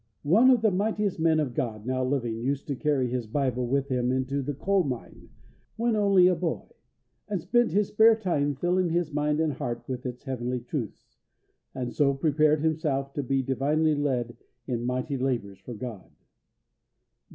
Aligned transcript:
One 0.23 0.49
of 0.49 0.63
the 0.63 0.71
mightiest 0.71 1.19
men 1.19 1.39
of 1.39 1.53
God 1.53 1.85
now 1.85 2.03
living 2.03 2.41
used 2.41 2.65
to 2.69 2.75
carry 2.75 3.07
his 3.07 3.27
Bible 3.27 3.67
with 3.67 3.87
him 3.87 4.11
into 4.11 4.41
the 4.41 4.55
coal 4.55 4.83
mine 4.83 5.29
when 5.75 5.95
only 5.95 6.25
a 6.25 6.33
boy, 6.33 6.69
and 7.27 7.39
spent 7.39 7.69
his 7.71 7.89
spare 7.89 8.15
time 8.15 8.55
filling 8.55 8.89
his 8.89 9.13
mind 9.13 9.39
and 9.39 9.53
heart 9.53 9.83
with 9.87 10.07
its 10.07 10.23
heavenly 10.23 10.61
truths, 10.61 11.19
and 11.75 11.93
so 11.93 12.15
prepared 12.15 12.61
himself 12.61 13.13
to 13.13 13.21
be 13.21 13.43
divinely 13.43 13.93
led 13.93 14.35
in 14.65 14.85
mighty 14.87 15.19
labours 15.19 15.59
for 15.59 15.75
God. 15.75 16.09